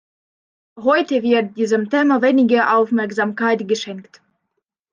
[0.79, 4.19] Heute wird diesem Thema weniger Aufmerksamkeit geschenkt.